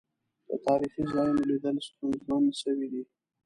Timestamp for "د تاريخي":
0.47-1.03